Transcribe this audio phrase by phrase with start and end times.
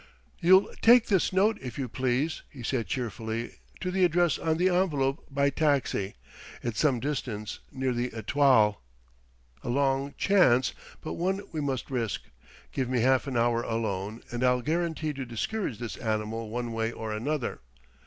[0.39, 4.67] "You'll take this note, if you please," he said cheerfully, "to the address on the
[4.67, 6.15] envelope, by taxi:
[6.63, 8.81] it's some distance, near the Etoile....
[9.63, 12.21] A long chance, but one we must risk;
[12.71, 16.91] give me half an hour alone and I'll guarantee to discourage this animal one way
[16.91, 17.59] or another.